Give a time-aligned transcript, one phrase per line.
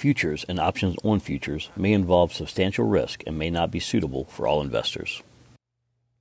[0.00, 4.46] futures and options on futures may involve substantial risk and may not be suitable for
[4.46, 5.22] all investors.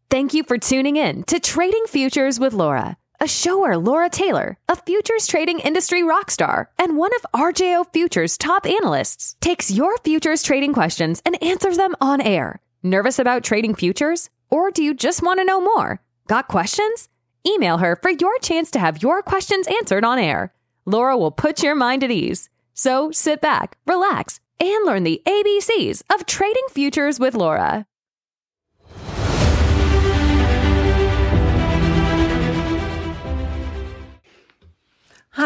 [0.09, 4.57] Thank you for tuning in to Trading Futures with Laura, a show where Laura Taylor,
[4.67, 9.97] a futures trading industry rock star and one of RJO Futures top analysts, takes your
[9.99, 12.59] futures trading questions and answers them on air.
[12.83, 14.29] Nervous about trading futures?
[14.49, 16.01] Or do you just want to know more?
[16.27, 17.07] Got questions?
[17.47, 20.53] Email her for your chance to have your questions answered on air.
[20.85, 22.49] Laura will put your mind at ease.
[22.79, 27.88] So sit back, relax, and learn the ABCs of trading futures with Laura.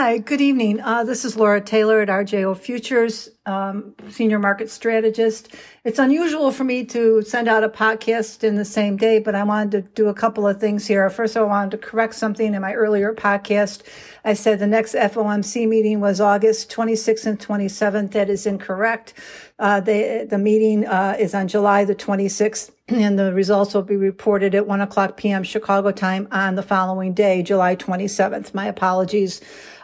[0.03, 0.81] Hi, good evening.
[0.81, 5.55] Uh, this is Laura Taylor at RJO Futures, um, Senior Market Strategist.
[5.85, 9.43] It's unusual for me to send out a podcast in the same day, but I
[9.45, 11.09] wanted to do a couple of things here.
[11.09, 13.83] First, I wanted to correct something in my earlier podcast.
[14.25, 18.11] I said the next FOMC meeting was August 26th and 27th.
[18.11, 19.13] That is incorrect.
[19.57, 23.95] Uh, the, the meeting uh, is on July the 26th, and the results will be
[23.95, 25.43] reported at 1 o'clock p.m.
[25.43, 28.53] Chicago time on the following day, July 27th.
[28.53, 29.41] My apologies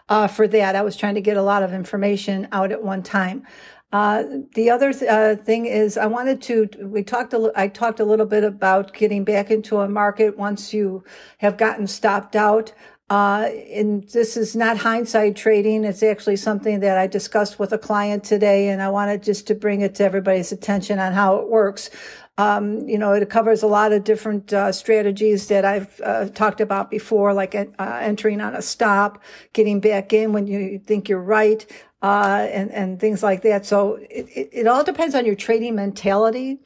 [0.09, 0.75] uh, for that.
[0.75, 3.47] I was trying to get a lot of information out at one time.
[3.91, 6.69] Uh, the other th- uh, thing is, I wanted to.
[6.81, 7.33] We talked.
[7.33, 11.03] A, I talked a little bit about getting back into a market once you
[11.39, 12.72] have gotten stopped out.
[13.09, 15.83] Uh, and this is not hindsight trading.
[15.83, 19.55] It's actually something that I discussed with a client today, and I wanted just to
[19.55, 21.89] bring it to everybody's attention on how it works.
[22.38, 26.61] Um, you know, it covers a lot of different uh, strategies that I've uh, talked
[26.61, 29.21] about before, like uh, entering on a stop,
[29.53, 31.66] getting back in when you think you're right,
[32.03, 33.66] uh, and and things like that.
[33.66, 36.59] So it, it, it, all depends on your trading mentality.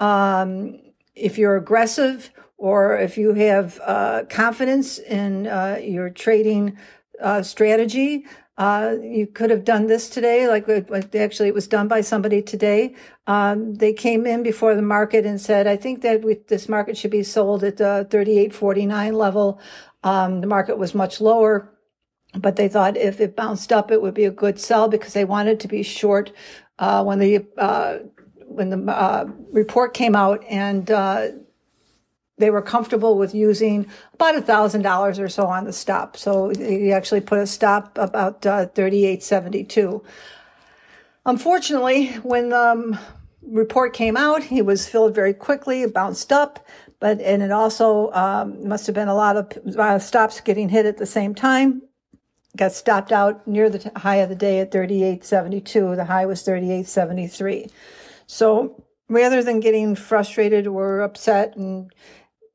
[0.00, 0.80] Um,
[1.14, 2.30] if you're aggressive
[2.62, 6.78] or if you have uh, confidence in uh, your trading
[7.42, 8.24] strategy,
[8.56, 10.68] uh, you could have done this today, like
[11.16, 12.94] actually it was done by somebody today.
[13.26, 16.96] Um, they came in before the market and said, I think that we, this market
[16.96, 19.60] should be sold at the 38.49 level.
[20.04, 21.68] Um, the market was much lower,
[22.36, 25.24] but they thought if it bounced up, it would be a good sell because they
[25.24, 26.30] wanted to be short
[26.78, 27.98] uh, when the uh,
[28.36, 31.28] when the uh, report came out and uh,
[32.42, 36.16] they were comfortable with using about a thousand dollars or so on the stop.
[36.16, 40.04] So he actually put a stop about uh, 38.72.
[41.24, 42.98] Unfortunately, when the um,
[43.42, 46.66] report came out, he was filled very quickly, bounced up,
[46.98, 50.84] but and it also um, must have been a lot of uh, stops getting hit
[50.84, 51.82] at the same time.
[52.56, 55.94] Got stopped out near the high of the day at 38.72.
[55.94, 57.70] The high was 38.73.
[58.26, 58.82] So
[59.12, 61.92] rather than getting frustrated or upset and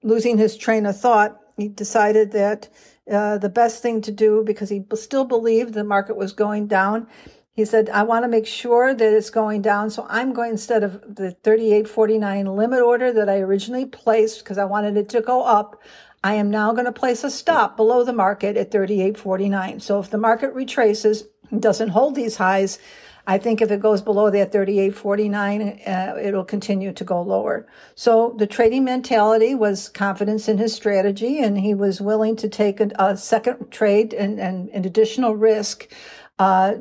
[0.04, 2.70] losing his train of thought, he decided that
[3.12, 7.08] uh, the best thing to do, because he still believed the market was going down,
[7.54, 9.90] he said, I want to make sure that it's going down.
[9.90, 14.66] So I'm going instead of the 38.49 limit order that I originally placed because I
[14.66, 15.82] wanted it to go up.
[16.24, 19.82] I am now going to place a stop below the market at 38.49.
[19.82, 22.80] So if the market retraces, and doesn't hold these highs,
[23.30, 27.68] I think if it goes below that 38.49, uh, it'll continue to go lower.
[27.94, 32.80] So the trading mentality was confidence in his strategy, and he was willing to take
[32.80, 35.92] a, a second trade and, and, and additional risk.
[36.40, 36.76] Uh,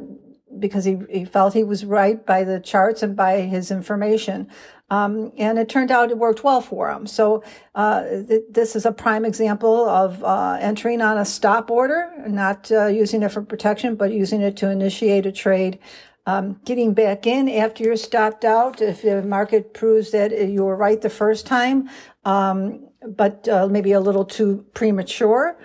[0.58, 4.48] because he, he felt he was right by the charts and by his information.
[4.88, 7.06] Um, and it turned out it worked well for him.
[7.06, 7.42] So
[7.74, 12.70] uh, th- this is a prime example of uh, entering on a stop order, not
[12.70, 15.78] uh, using it for protection, but using it to initiate a trade
[16.26, 20.76] um, getting back in after you're stopped out if the market proves that you were
[20.76, 21.88] right the first time,
[22.24, 25.56] um, but uh, maybe a little too premature.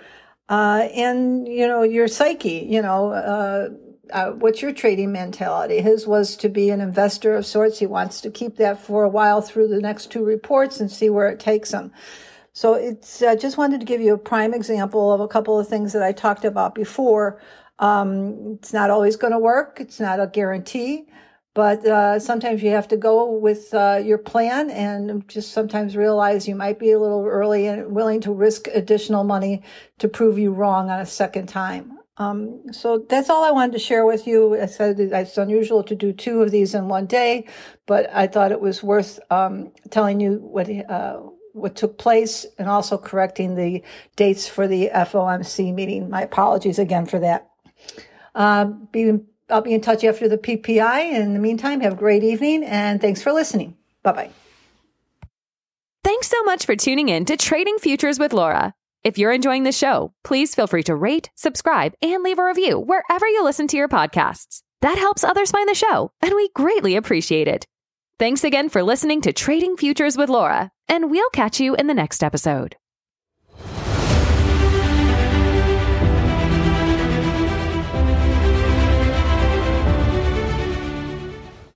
[0.48, 2.66] Uh, and you know your psyche.
[2.68, 3.68] You know uh,
[4.12, 5.80] uh, what's your trading mentality?
[5.80, 7.78] His was to be an investor of sorts.
[7.78, 11.10] He wants to keep that for a while through the next two reports and see
[11.10, 11.92] where it takes him.
[12.52, 15.68] So it's uh, just wanted to give you a prime example of a couple of
[15.68, 17.40] things that I talked about before
[17.82, 19.78] um, it's not always going to work.
[19.80, 21.08] It's not a guarantee,
[21.52, 26.46] but uh, sometimes you have to go with uh, your plan and just sometimes realize
[26.46, 29.62] you might be a little early and willing to risk additional money
[29.98, 31.98] to prove you wrong on a second time.
[32.18, 34.60] Um, so that's all I wanted to share with you.
[34.60, 37.48] I said it's unusual to do two of these in one day,
[37.86, 41.20] but I thought it was worth um, telling you what uh,
[41.52, 43.82] what took place and also correcting the
[44.14, 46.08] dates for the FOMC meeting.
[46.08, 47.51] My apologies again for that.
[48.34, 49.20] Uh, be,
[49.50, 51.12] I'll be in touch after the PPI.
[51.12, 53.76] In the meantime, have a great evening and thanks for listening.
[54.02, 54.30] Bye bye.
[56.04, 58.74] Thanks so much for tuning in to Trading Futures with Laura.
[59.04, 62.78] If you're enjoying the show, please feel free to rate, subscribe, and leave a review
[62.78, 64.62] wherever you listen to your podcasts.
[64.80, 67.66] That helps others find the show, and we greatly appreciate it.
[68.18, 71.94] Thanks again for listening to Trading Futures with Laura, and we'll catch you in the
[71.94, 72.76] next episode.